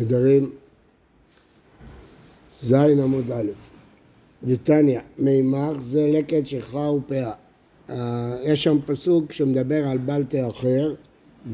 [0.00, 0.50] נדרים
[2.62, 3.46] ז' עמוד א',
[4.44, 7.32] דתניא, מימר זה לקט שכחה ופאה.
[7.90, 10.94] אה, יש שם פסוק שמדבר על בלטה אחר,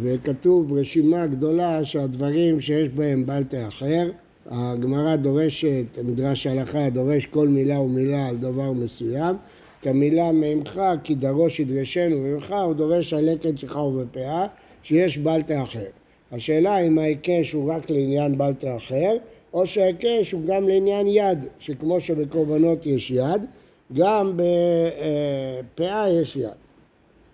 [0.03, 4.11] וכתוב רשימה גדולה של הדברים שיש בהם בלטה אחר.
[4.47, 9.37] הגמרא דורשת, מדרש ההלכה דורש כל מילה ומילה על דבר מסוים.
[9.81, 14.47] את המילה ממך כי דרוש ידרשנו ממך, הוא דורש על לקט שכחה ובפאה,
[14.83, 16.04] שיש בלטה אחר.
[16.35, 19.17] השאלה אם ההיקש הוא רק לעניין בלטה אחר,
[19.53, 23.45] או שההיקש הוא גם לעניין יד, שכמו שבקורבנות יש יד,
[23.93, 26.51] גם בפאה יש יד.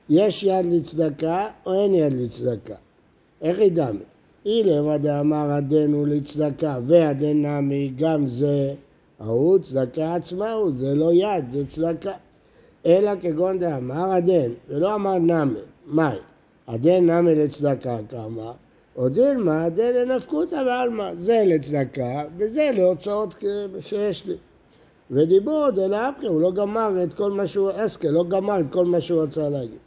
[0.09, 2.75] יש יד לצדקה או אין יד לצדקה?
[3.43, 3.99] איך ידענו?
[4.47, 8.75] אילמה דאמר הדנו לצדקה והדן נמי, גם זה
[9.21, 12.13] ההוא צדקה עצמה הוא, זה לא יד, זה צדקה.
[12.87, 16.17] אלא כגון דאמר הדן, ולא אמר נמי, מאי?
[16.69, 18.53] הדן נמי לצדקה כמה?
[18.97, 23.35] או דילמה דין לנפקותא ועלמא, זה לצדקה וזה להוצאות
[23.81, 24.37] שיש לי.
[25.11, 29.01] ודיבור דלאפקה, הוא לא גמר את כל מה שהוא, אסקה, לא גמר את כל מה
[29.01, 29.79] שהוא רצה להגיד.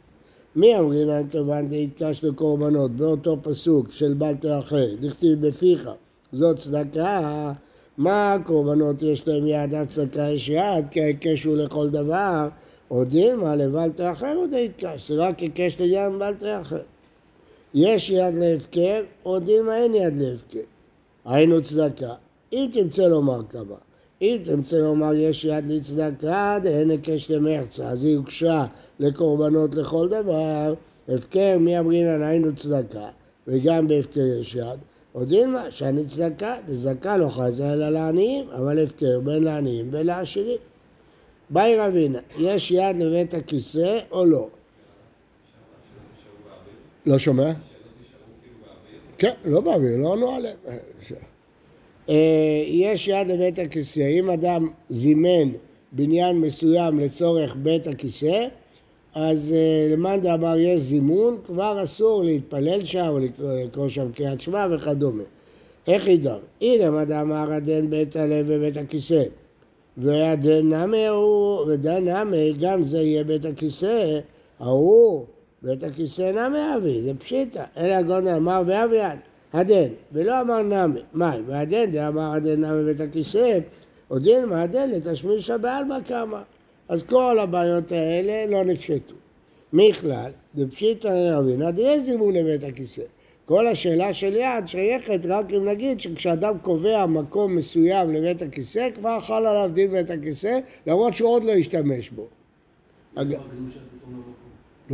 [0.56, 5.90] מי אמרים להם כיוון דהתקש לקורבנות באותו פסוק של בלטר אחר, דכתיב בפיך,
[6.32, 7.52] זאת צדקה,
[7.98, 12.48] מה הקורבנות יש להם יד, אף צדקה יש יד, כי ההיקש הוא לכל דבר,
[12.90, 16.82] או דילמה לבלטר אחר הוא דהתקש, זה רק היקש לעניין בלטר אחר.
[17.74, 20.60] יש יד להפקר, או דילמה אין יד להפקר.
[21.24, 22.14] היינו צדקה.
[22.52, 23.76] אם תמצא לומר כמה,
[24.22, 28.66] אם תמצא לומר יש יד לצדקה, דהן היקש למחצה, אז היא הוגשה
[29.00, 30.74] לקורבנות לכל דבר,
[31.08, 33.08] הפקר מי אמרינן היינו צדקה,
[33.46, 34.78] וגם בהפקר יש יד.
[35.14, 40.58] או דילמה, שאני צדקה, דזקה לא חזה אלא לעניים, אבל הפקר בין לעניים ובין לעשירים.
[41.50, 44.48] באי רבינה, יש יד לבית הכיסא או לא?
[47.06, 47.52] לא שומע?
[49.18, 50.56] כן, לא באוויר, לא ענו עליהם.
[52.08, 55.52] אה, יש יד לבית הכיסא, אם אדם זימן
[55.92, 58.46] בניין מסוים לצורך בית הכיסא,
[59.14, 64.66] אז אה, למאן דאמר יש זימון, כבר אסור להתפלל שם או לקרוא שם קריאת שמע
[64.70, 65.22] וכדומה.
[65.86, 66.36] איך ידע?
[66.60, 69.22] הנה מה דאמר הדן בית הלב ובית הכיסא.
[69.96, 74.18] והדן נמי הוא, ודן נמי, גם זה יהיה בית הכיסא,
[74.60, 75.24] ההוא
[75.64, 77.64] ואת הכיסא נמי אבי, זה פשיטא.
[77.76, 79.18] אלא גודל אמר ואביין,
[79.52, 81.00] הדן, ולא אמר נמי.
[81.14, 83.58] מאי, והדן דאמר הדן נמי ואת הכיסא,
[84.08, 86.40] הודין מהדן לתשמישא בעלמא קמא.
[86.88, 89.14] אז כל הבעיות האלה לא נפשטו.
[89.72, 93.02] מכלל, דפשיטא עד יהיה זימון לבית הכיסא.
[93.46, 99.20] כל השאלה של יד שייכת רק אם נגיד שכשאדם קובע מקום מסוים לבית הכיסא, כבר
[99.20, 102.26] חל עליו דין בית הכיסא, למרות שהוא עוד לא השתמש בו.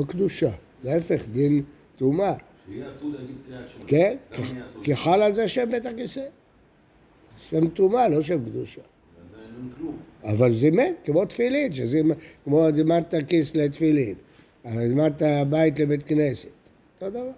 [0.01, 0.51] לא קדושה,
[0.85, 1.63] להפך, דין
[1.97, 2.35] טומאה.
[2.69, 3.85] שיהיה אסור להגיד קריאת שמע.
[3.87, 4.17] כן,
[4.83, 6.25] כי חל על זה שם בית הכיסא.
[7.49, 8.81] שם טומאה, לא שם קדושה.
[10.25, 11.73] אבל זימן, כמו תפילין,
[12.45, 14.15] כמו זימנת כיס לתפילין,
[14.75, 16.49] זימנת בית לבית כנסת,
[16.95, 17.31] אותו דבר.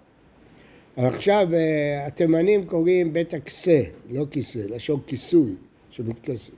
[0.95, 5.55] עכשיו, אה, התימנים קוראים בית הכסא, לא כיסא, לשון כיסוי
[5.89, 6.51] שמתכסה.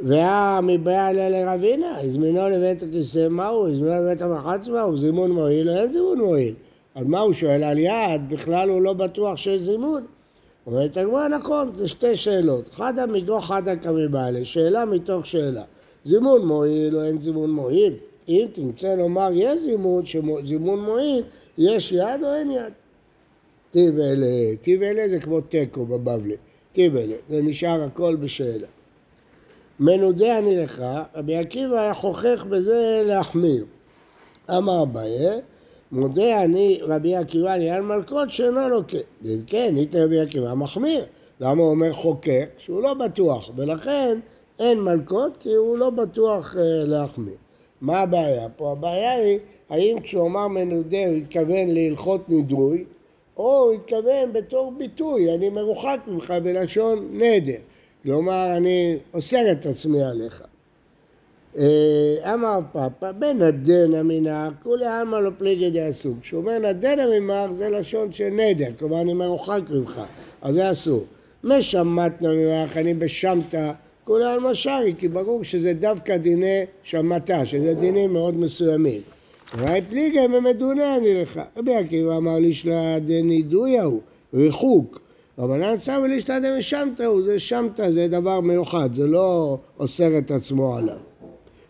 [0.00, 3.68] והיה מבעיה לרבינה, הזמינו לבית הכיסא, מהו?
[3.68, 4.96] הזמינו לבית המחץ, מהו?
[4.96, 6.54] זימון מועיל אין זימון מועיל?
[6.94, 8.28] אז מה הוא שואל על יד?
[8.28, 10.04] בכלל הוא לא בטוח שיש זימון.
[10.66, 12.74] אומרת הגמרא, נכון, זה שתי שאלות.
[12.74, 15.62] חדא מגו חדא כמבעלה, שאלה מתוך שאלה.
[16.04, 17.92] זימון מועיל או אין זימון מועיל?
[18.28, 20.02] אם תמצא לומר יש זימון,
[20.46, 21.22] זימון מועיל,
[21.58, 22.72] יש יד או אין יד?
[23.70, 26.36] טיב אלה, טיב אלה זה כמו תיקו בבבלי,
[26.72, 28.66] טיב אלה, זה נשאר הכל בשאלה.
[29.80, 30.82] מנודה אני לך,
[31.14, 33.64] רבי עקיבא היה חוכך בזה להחמיר.
[34.50, 35.40] אמר אביי,
[35.92, 38.98] מודה אני רבי עקיבא לעניין מלכות שאינו לוקה.
[39.24, 41.04] אם כן, איתה רבי עקיבא מחמיר.
[41.40, 42.44] למה הוא אומר חוקר?
[42.58, 44.18] שהוא לא בטוח, ולכן
[44.58, 47.36] אין מלכות כי הוא לא בטוח uh, להחמיר.
[47.80, 48.72] מה הבעיה פה?
[48.72, 49.38] הבעיה היא,
[49.70, 52.84] האם כשהוא אמר מנודה הוא התכוון להלכות נידוי,
[53.36, 57.58] או הוא התכוון בתור ביטוי, אני מרוחק ממך בלשון נדר.
[58.04, 60.42] כלומר, אני אוסר את עצמי עליך.
[61.58, 66.18] אה, אמר פאפא, בנדן המנהר, כולי עלמא לא פליגי די הסוג.
[66.20, 70.00] כשהוא אומר נדן המנהר זה לשון של נדר, כלומר אני מרוחק ממך,
[70.42, 71.04] אז זה אסור.
[71.44, 73.72] משמט ממך, אני בשמתא,
[74.04, 79.00] כולי עלמא שרי, כי ברור שזה דווקא דיני שמטה, שזה דינים מאוד מסוימים.
[79.58, 81.40] ראי פליגי ומדונה אני לך.
[81.56, 84.00] רבי עקיבא אמר לי שלה דנידוי ההוא,
[84.34, 85.03] ריחוק.
[85.38, 90.76] רבנן סמי לישתא דמשמתא הוא, זה שמתא, זה דבר מיוחד, זה לא אוסר את עצמו
[90.76, 90.96] עליו.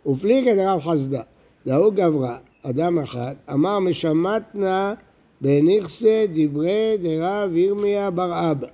[0.06, 1.22] ופליגא דרב חסדא,
[1.66, 4.94] דהוא גברה, אדם אחד, אמר משמטנה
[5.40, 8.66] בניכסה דברי דרב ירמיה בר אבא.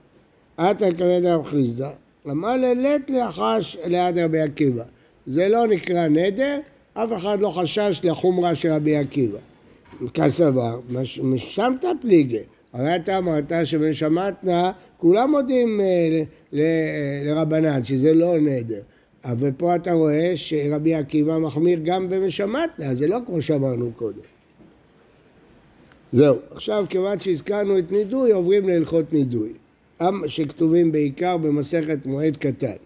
[0.57, 1.91] עתה כבד רב חיסדא,
[2.31, 4.85] אמר ללט לחש ליד רבי עקיבא.
[5.27, 6.59] זה לא נקרא נדר,
[6.95, 9.39] אף אחד לא חשש לחומרה של רבי עקיבא.
[10.15, 10.81] כסבר,
[11.23, 12.39] משמת פליגה.
[12.73, 16.23] הרי אתה אמרת שבשמטנה כולם מודים אה,
[17.25, 18.81] לרבנן, שזה לא נדר.
[19.25, 24.23] אבל פה אתה רואה שרבי עקיבא מחמיר גם במשמטנה, זה לא כמו שאמרנו קודם.
[26.13, 29.53] זהו, עכשיו כיוון שהזכרנו את נידוי, עוברים להלכות נידוי,
[30.27, 32.77] שכתובים בעיקר במסכת מועד קטן.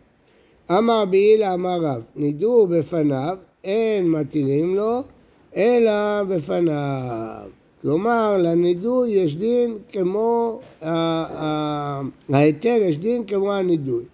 [0.70, 5.02] אמר רבי הילה אמר רב, נידו בפניו, אין מתירים לו,
[5.56, 7.63] אלא בפניו.
[7.84, 10.60] כלומר, לנידוי יש דין כמו,
[12.32, 14.04] ההיתר יש דין כמו הנידוי.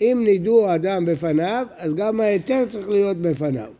[0.00, 3.70] אם נידו אדם בפניו, אז גם ההיתר צריך להיות בפניו.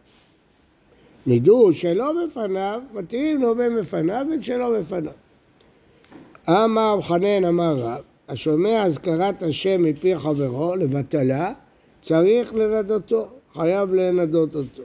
[1.27, 5.13] נידו שלא בפניו, מתירים לו בין בפניו וכשלא בפניו.
[6.49, 11.53] אמר חנן אמר רב, השומע אזכרת השם מפי חברו לבטלה,
[12.01, 14.83] צריך לנדותו, חייב לנדות אותו.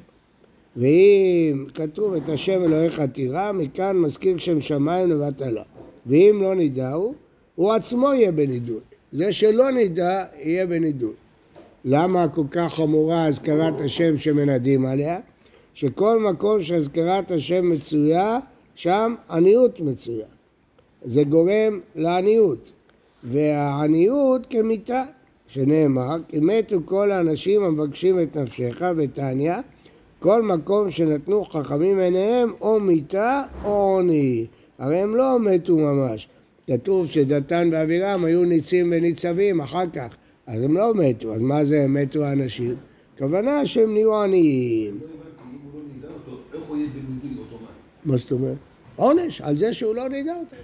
[0.77, 5.63] ואם כתוב את השם אלוהיך תירא, מכאן מזכיר שם שמיים לבטלה.
[6.05, 7.13] ואם לא נידהו,
[7.55, 8.79] הוא עצמו יהיה בנידוי.
[9.11, 11.13] זה שלא נידע, יהיה בנידוי.
[11.85, 15.19] למה כל כך חמורה אזכרת השם שמנדים עליה?
[15.73, 18.39] שכל מקום שאזכרת השם מצויה,
[18.75, 20.25] שם עניות מצויה.
[21.05, 22.71] זה גורם לעניות.
[23.23, 25.03] והעניות כמיתה,
[25.47, 29.55] שנאמר, כי מתו כל האנשים המבקשים את נפשך ותניא,
[30.21, 34.45] כל מקום שנתנו חכמים עיניהם או מיתה או עוני.
[34.79, 36.27] הרי הם לא מתו ממש.
[36.67, 41.33] כתוב שדתן ואבירם היו ניצים וניצבים אחר כך, אז הם לא מתו.
[41.33, 42.75] אז מה זה מתו האנשים?
[43.17, 44.99] כוונה שהם נהיו עניים.
[48.05, 48.57] מה זאת אומרת?
[48.95, 50.55] עונש על זה שהוא לא נידע אותם.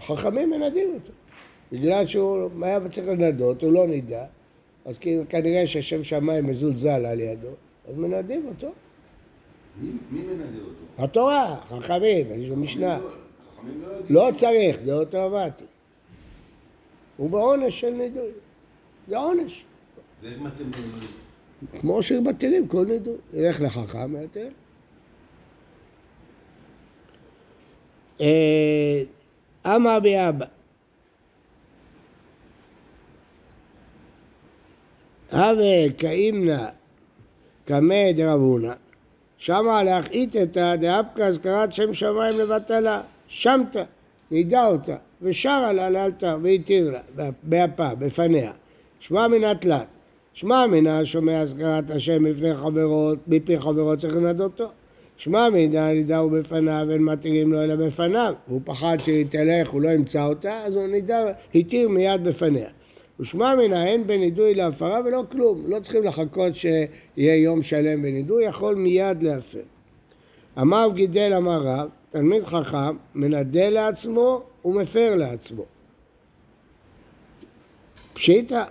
[0.00, 1.12] חכמים מנדים אותו.
[1.72, 4.24] בגלל שהוא היה צריך לנדות, הוא לא נידע,
[4.84, 4.98] אז
[5.28, 7.48] כנראה שהשם שמיים מזולזל על ידו,
[7.88, 8.72] אז מנדים אותו.
[9.80, 11.04] מי, מי מנדה אותו?
[11.04, 12.98] התורה, חכמים, יש לו משנה.
[12.98, 15.64] לא, לא צריך, זה אוטומטי.
[17.16, 18.30] הוא בעונש של נידוי.
[19.08, 19.64] זה עונש.
[20.22, 21.08] ואיך בנדוי?
[21.80, 23.16] כמו שמתירים כל נידוי.
[23.32, 24.48] ילך לחכם ויתר.
[28.20, 29.02] אה,
[29.66, 30.46] אמר ביאבא
[35.32, 36.68] הווה כאימנה
[37.66, 38.72] קמא דרבונה.
[39.38, 43.00] שמה להחאית את דאפקא אזכרת שם שמיים לבטלה.
[43.28, 43.76] שמת,
[44.30, 48.52] נידע אותה ושרה לה לאלתר והתיר לה באפה, בפניה.
[49.00, 49.86] שמע מן התלת.
[50.32, 54.68] שמע מן השומע אזכרת השם בפני חברות, מפי חברות צריך לנדותו
[55.16, 58.34] שמע מידע נידהו בפניו, אין מתירים לו אלא בפניו.
[58.46, 61.24] הוא פחד שהיא תלך, הוא לא ימצא אותה, אז הוא נידע,
[61.54, 62.68] התיר מיד בפניה.
[63.20, 65.62] ושמע מנה אין בנידוי להפרה ולא כלום.
[65.66, 69.62] לא צריכים לחכות שיהיה יום שלם בנידוי, יכול מיד להפר.
[70.60, 75.64] אמר גידל אמר רב, תלמיד חכם מנדה לעצמו ומפר לעצמו.
[78.12, 78.64] פשיטא,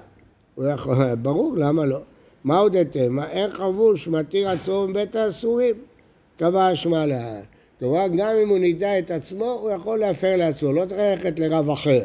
[1.22, 2.00] ברור, למה לא?
[2.44, 3.20] מה עוד אתם?
[3.20, 5.76] אין חבוש מתיר עצמו מבית האסורים.
[6.38, 7.42] קבע אשמה לאן.
[7.80, 11.70] כלומר, גם אם הוא נידע את עצמו, הוא יכול להפר לעצמו, לא צריך ללכת לרב
[11.70, 12.04] אחר.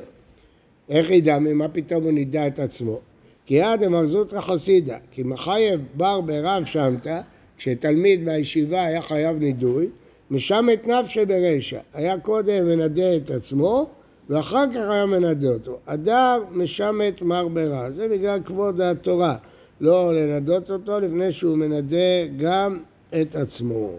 [0.91, 3.01] איך ידע ממה פתאום הוא נידע את עצמו?
[3.47, 7.21] כי יד אמרזותרא חסידה, כי מחייב בר ברב שמתא,
[7.57, 9.89] כשתלמיד מהישיבה היה חייב נידוי,
[10.31, 11.81] משם את נפשי ברשע.
[11.95, 13.91] היה קודם מנדה את עצמו,
[14.31, 15.79] ואחר כך היה מנדה אותו.
[15.87, 17.91] הדר משמת מר ברע.
[17.91, 19.37] זה בגלל כבוד התורה.
[19.81, 22.79] לא לנדות אותו לפני שהוא מנדה גם
[23.21, 23.91] את עצמו.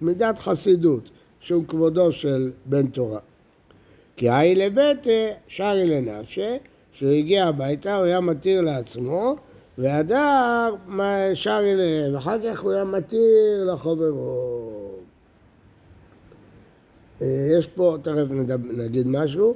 [0.00, 3.20] מידת חסידות, שום כבודו של בן תורה.
[4.20, 5.10] כי היי לביתה
[5.48, 6.56] שרי לנפשה,
[6.92, 9.36] כשהוא הגיע הביתה הוא היה מתיר לעצמו,
[9.78, 10.74] והדר
[11.34, 14.90] שרי להם, ואחר כך הוא היה מתיר לחוברו.
[17.22, 17.26] אה,
[17.58, 18.26] יש פה, תכף
[18.76, 19.54] נגיד משהו,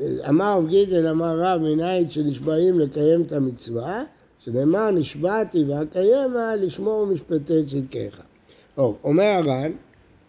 [0.00, 4.04] אה, אמר רב גידל, אמר רב מנהיית שנשבעים לקיים את המצווה,
[4.38, 8.20] שנאמר נשבעתי ואקיימה לשמור משפטי צדקיך.
[8.74, 9.72] טוב, אומר הר"ן,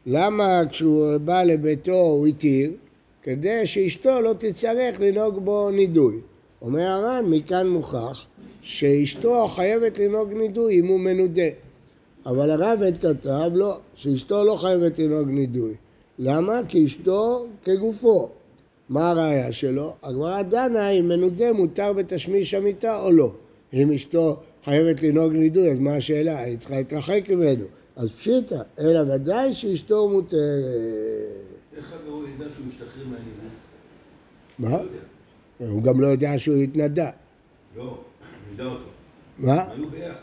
[0.05, 2.71] למה כשהוא בא לביתו הוא התיר?
[3.25, 6.19] כדי שאשתו לא תצטרך לנהוג בו נידוי.
[6.61, 8.25] אומר הר"ן, מכאן מוכח
[8.61, 11.49] שאשתו חייבת לנהוג נידוי אם הוא מנודה.
[12.25, 15.73] אבל הרב עת כתב לא, שאשתו לא חייבת לנהוג נידוי.
[16.19, 16.59] למה?
[16.67, 18.29] כי אשתו כגופו.
[18.89, 19.93] מה הראייה שלו?
[20.03, 23.31] הגמרא דנה אם מנודה מותר בתשמיש המיטה או לא.
[23.73, 26.39] אם אשתו חייבת לנהוג נידוי, אז מה השאלה?
[26.39, 27.65] היא צריכה להתרחק ממנו.
[27.95, 31.54] אז פשיטא, אלא ודאי שאשתו מותרת.
[31.77, 33.49] איך הוא ידע שהוא משתחרר מהנידוי?
[34.59, 34.69] מה?
[34.69, 35.67] לא.
[35.67, 37.09] הוא גם לא יודע שהוא התנדע.
[37.77, 38.03] לא,
[38.53, 38.89] נדע אותו.
[39.37, 39.71] מה?
[39.71, 40.19] היו ביחד.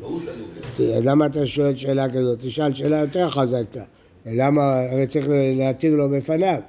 [0.00, 1.04] ברור שהיו ביחד.
[1.04, 2.38] למה אתה שואל שאלה כזאת?
[2.42, 3.84] תשאל שאלה יותר חזקה.
[4.26, 6.60] למה, הרי צריך להתיר לו בפניו.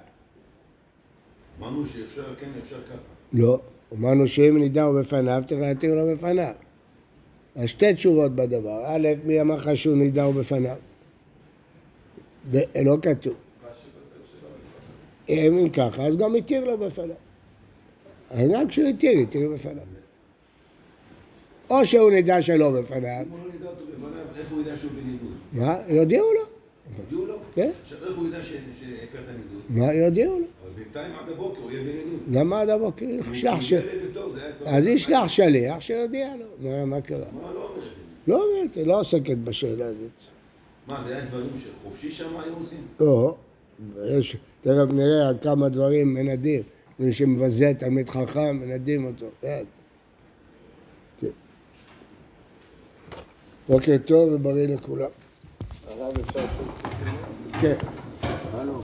[1.60, 2.98] אמרנו שאפשר כן, אפשר ככה.
[3.34, 3.60] לא.
[3.94, 6.54] אמרנו שאם נידעו בפניו, צריך להתיר לו בפניו.
[7.56, 8.84] אז שתי תשובות בדבר.
[8.86, 10.76] א', מי אמר לך שהוא נידעו בפניו?
[12.86, 13.34] לא כתוב.
[15.30, 17.16] אם ככה, אז גם התיר לו בפניו.
[18.32, 19.84] אז גם כשהוא התיר, התיר בפניו.
[21.70, 24.92] או שהוא נדע שלא בפניו, אם הוא לא נדע אותו בפניו, איך הוא ידע שהוא
[24.92, 25.32] בניגוד?
[25.54, 25.78] מה?
[25.88, 26.42] יודיעו לו.
[26.98, 27.36] הודיעו לו?
[27.56, 27.70] כן.
[27.84, 28.60] עכשיו, איך הוא ידע שהפר
[29.20, 29.62] את הניגוד?
[29.70, 29.94] מה?
[29.94, 30.46] יודיעו לו.
[30.64, 32.20] אבל בינתיים עד הבוקר הוא יהיה בניגוד.
[32.32, 33.06] למה עד הבוקר?
[34.66, 36.86] אז ישלח שליח שיודיע לו.
[36.86, 37.18] מה- קרה?
[37.20, 37.84] לא אומרת?
[38.28, 40.10] לא אומרת, לא עוסקת בשאלה הזאת.
[40.92, 42.88] מה, זה היה דברים שחופשי שם היו עושים?
[43.00, 43.36] לא,
[44.06, 46.64] יש, תכף נראה על כמה דברים מנדים.
[47.00, 49.26] מי שמבזה תלמיד חכם, מנדים אותו.
[49.42, 49.64] כן.
[51.22, 51.28] כן.
[53.70, 55.10] בוקר טוב ובריא לכולם.
[55.88, 56.70] הרב אפשר לשאול?
[57.62, 57.78] כן.
[58.54, 58.74] הלו.